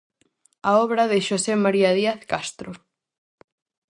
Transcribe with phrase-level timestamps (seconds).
[0.69, 2.71] A obra de Xosé María Díaz Castro.